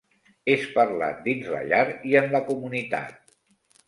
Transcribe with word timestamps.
És 0.51 0.61
parlat 0.77 1.19
dins 1.27 1.51
la 1.55 1.59
llar 1.71 1.81
i 2.13 2.15
en 2.21 2.33
la 2.37 2.41
comunitat. 2.47 3.15